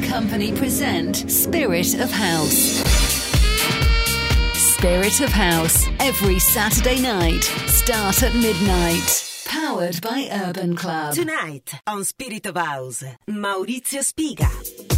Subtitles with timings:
[0.00, 2.82] Company present Spirit of House.
[4.54, 9.24] Spirit of House, every Saturday night, start at midnight.
[9.46, 11.14] Powered by Urban Club.
[11.14, 14.97] Tonight on Spirit of House, Maurizio Spiga.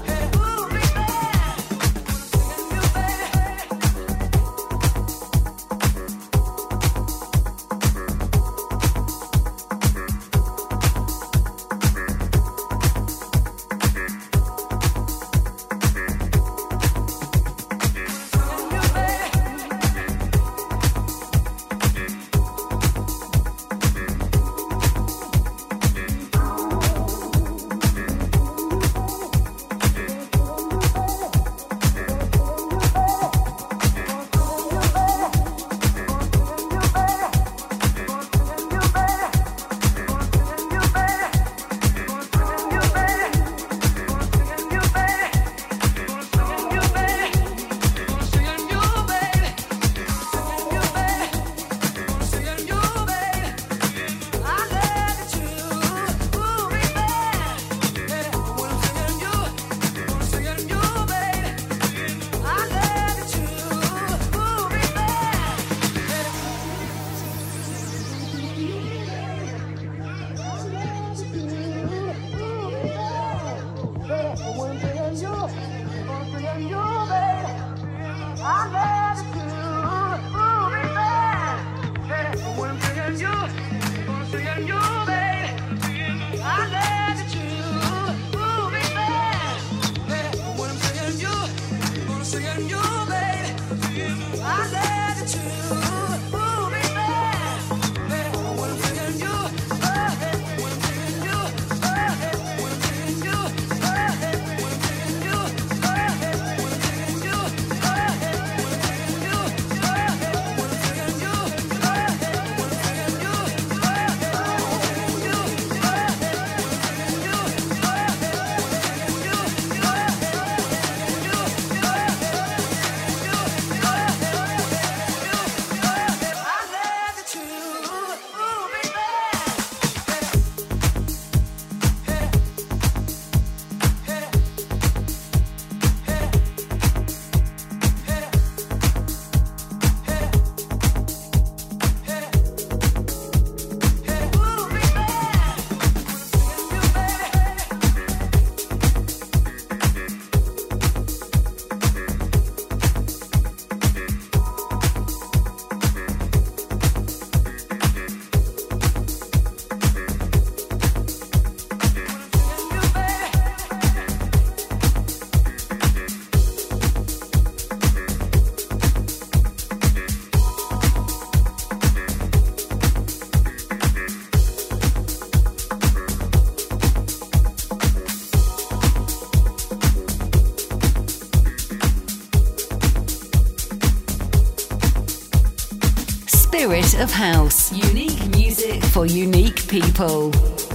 [187.01, 187.71] Of House.
[187.71, 190.29] Unique music for unique people.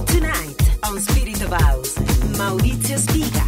[0.05, 1.95] Tonight on Spirit of House,
[2.37, 3.46] Maurizio Spiga.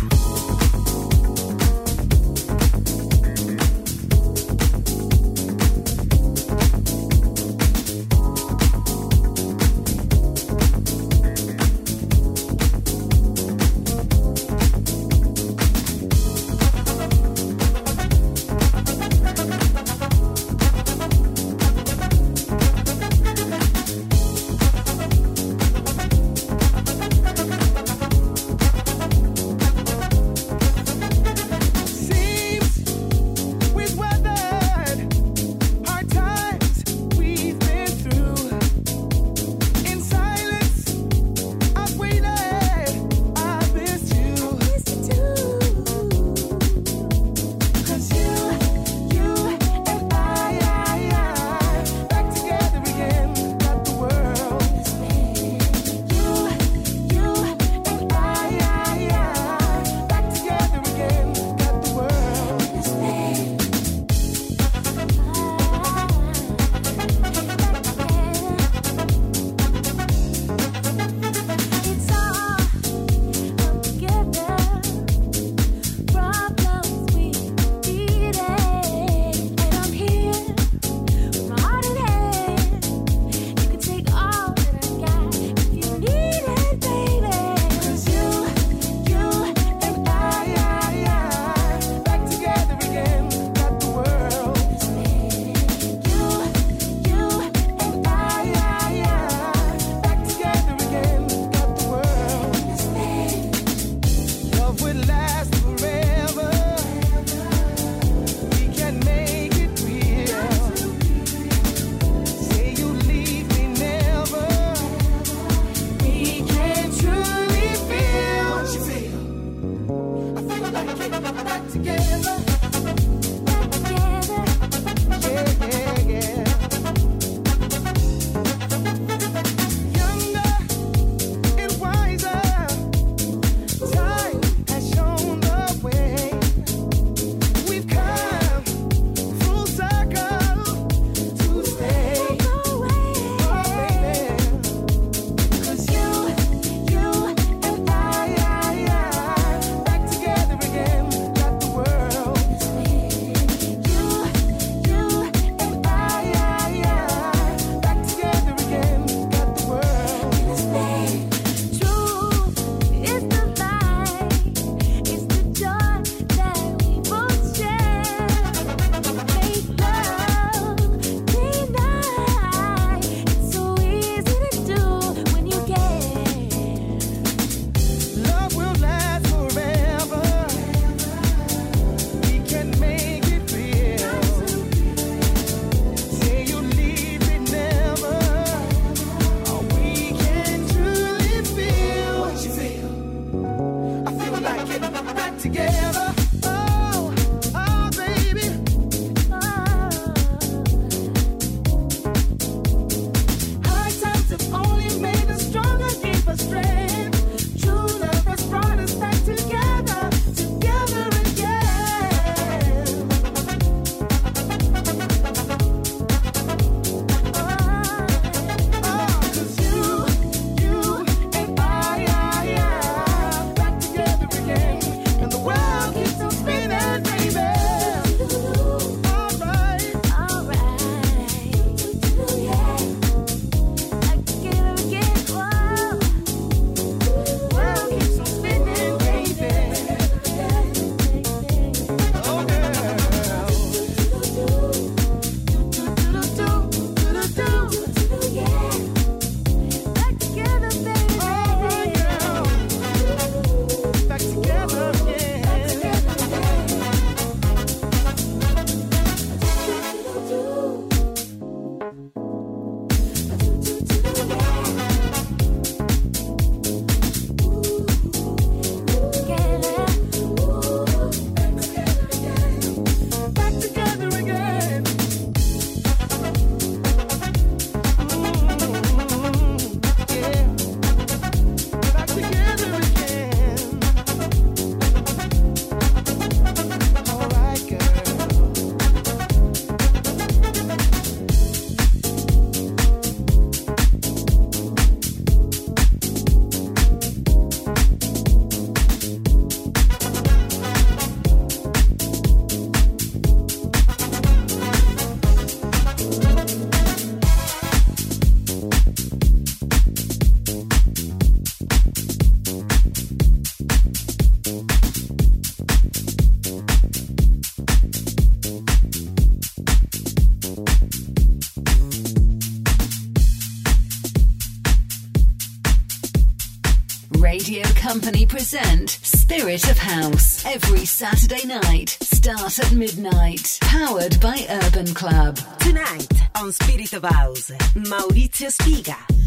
[327.19, 331.97] Radio Company present Spirit of House every Saturday night.
[332.01, 333.57] Start at midnight.
[333.61, 335.37] Powered by Urban Club.
[335.59, 336.07] Tonight
[336.39, 339.18] on Spirit of House, Maurizio Spiga.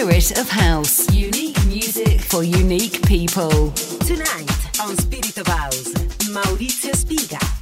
[0.00, 1.12] Of House.
[1.12, 3.50] Unique music for unique people.
[4.00, 4.48] Tonight
[4.80, 5.92] on Spirit of House,
[6.32, 7.61] Maurizio Spiga.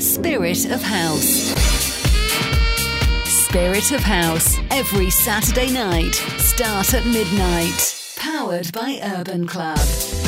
[0.00, 1.52] Spirit of House.
[3.26, 7.94] Spirit of House, every Saturday night, start at midnight.
[8.16, 10.23] Powered by Urban Club.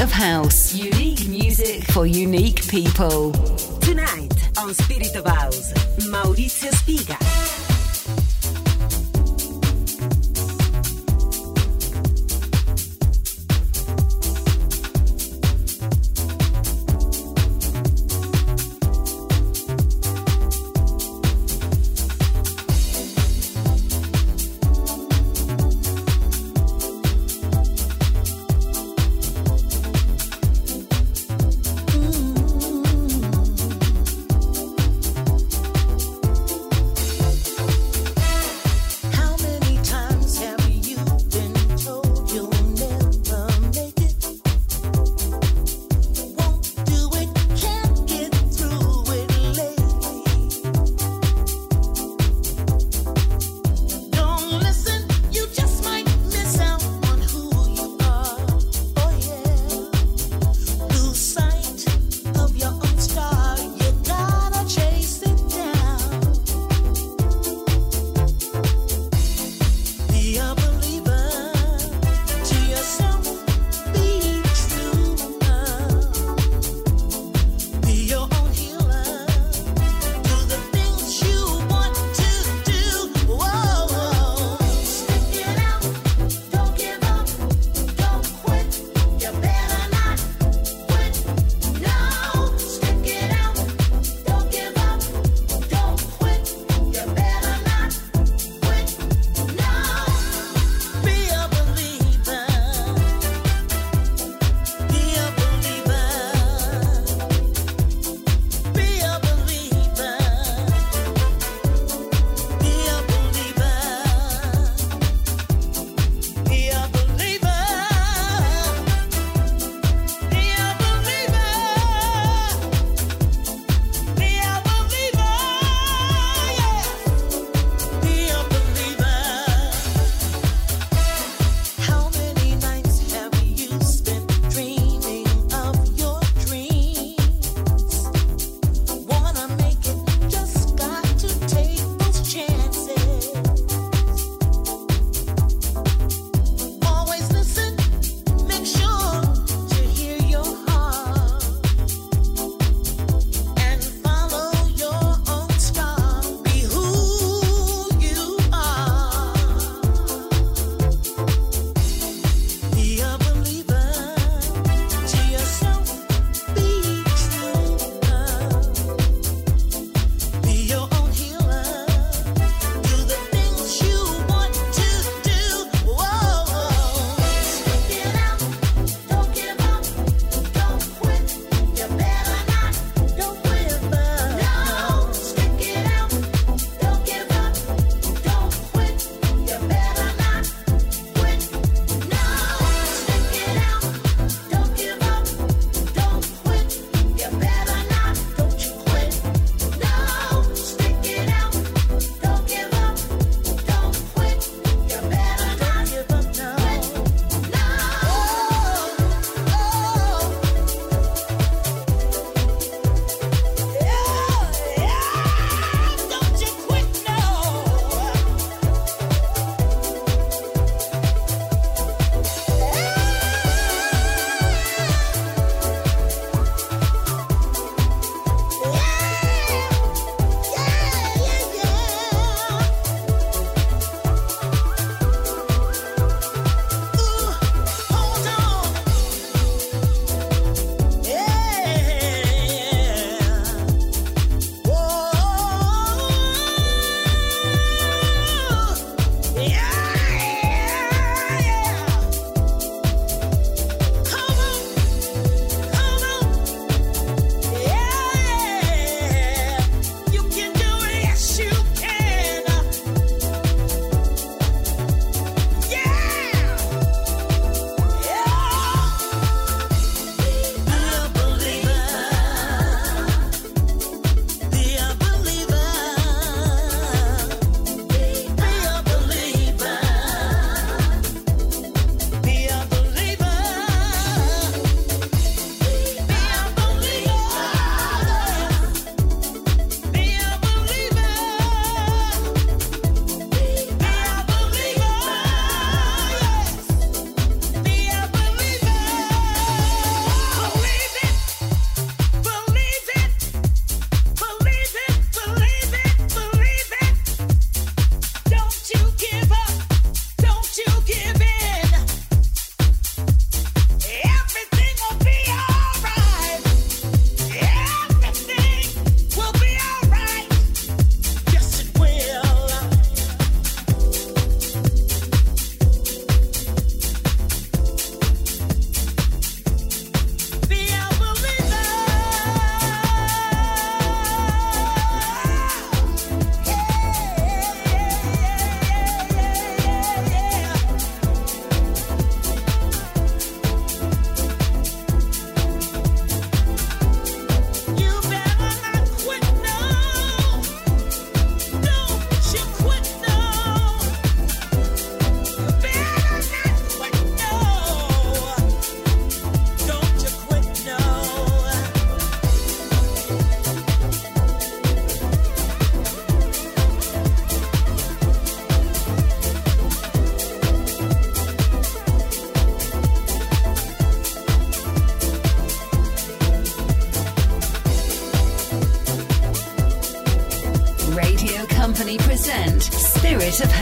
[0.00, 0.74] Of House.
[0.74, 3.32] Unique music for unique people.
[3.80, 5.47] Tonight on Spirit of House,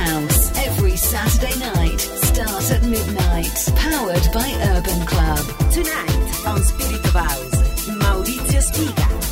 [0.07, 2.01] House every Saturday night.
[2.01, 3.57] Start at midnight.
[3.77, 5.45] Powered by Urban Club.
[5.73, 9.26] Tonight on Spirit of House, Maurizio Spiga.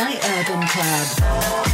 [0.00, 1.69] by Urban Club.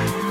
[0.00, 0.29] Thank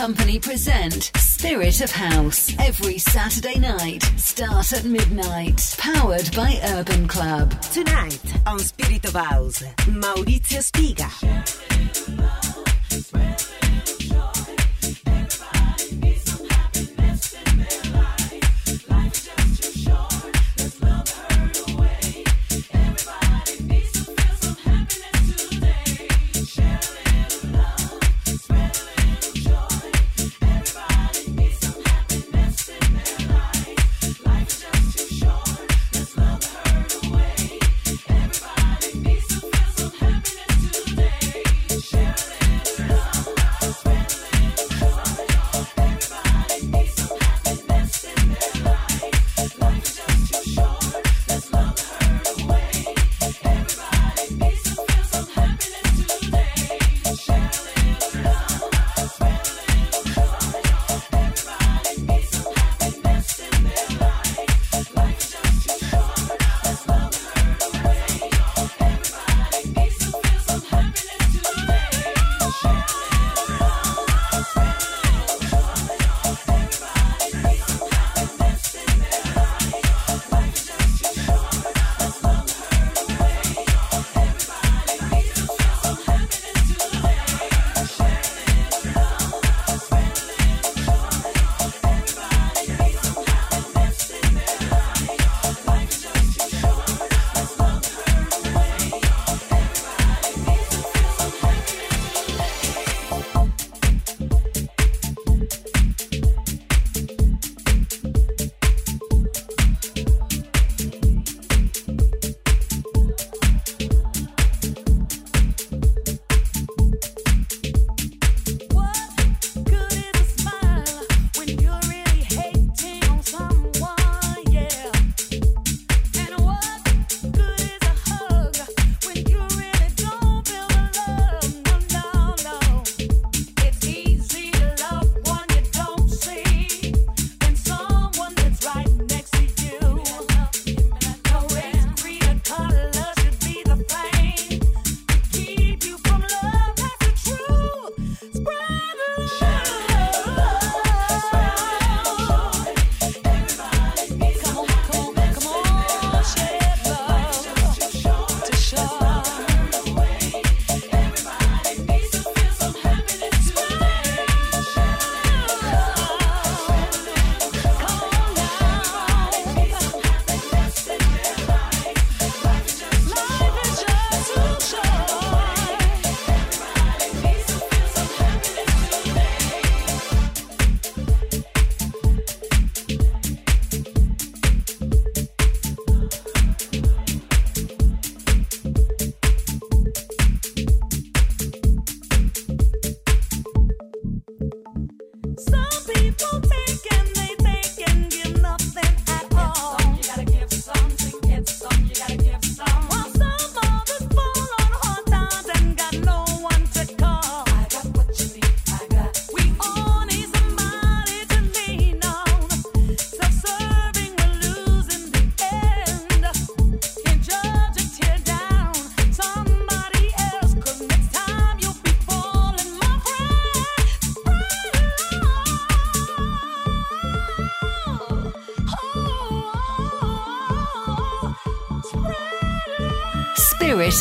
[0.00, 5.74] Company present Spirit of House every Saturday night, start at midnight.
[5.76, 7.50] Powered by Urban Club.
[7.60, 12.29] Tonight on Spirit of House, Maurizio Spiga.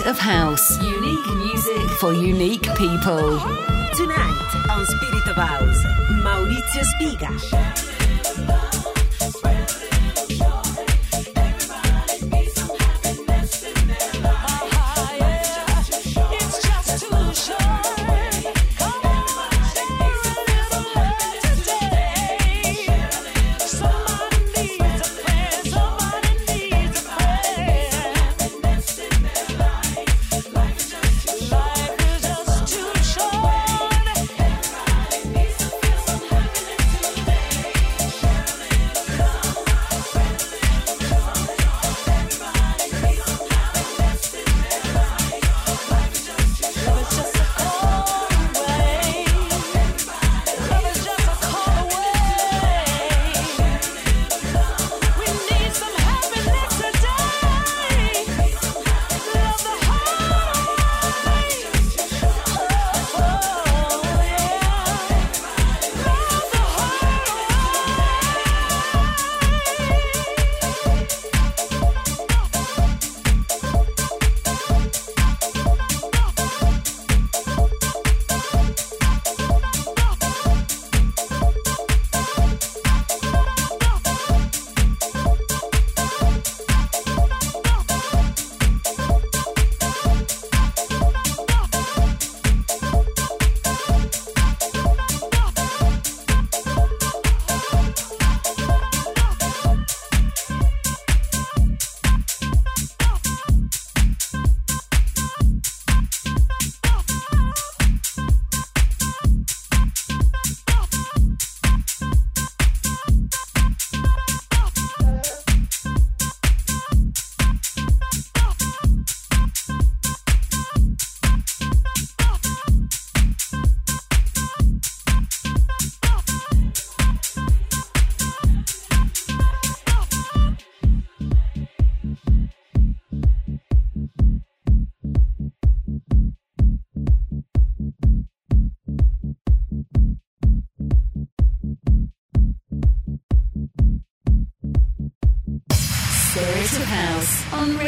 [0.09, 0.81] Of House.
[0.81, 3.39] Unique music for unique people.
[3.95, 5.83] Tonight on Spirit of House,
[6.23, 7.88] Maurizio Spiga.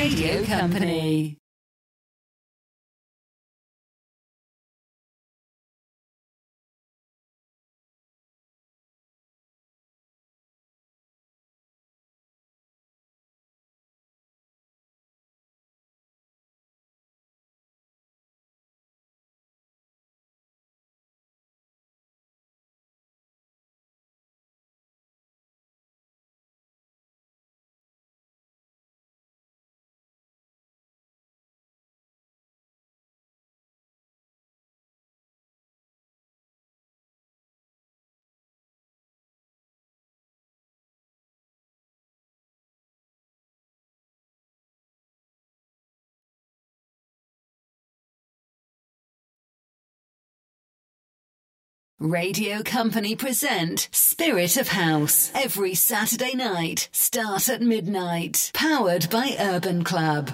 [0.01, 1.40] Radio Company.
[52.01, 58.49] Radio Company present Spirit of House every Saturday night, start at midnight.
[58.55, 60.31] Powered by Urban Club.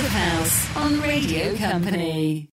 [0.00, 2.48] House on Radio Company.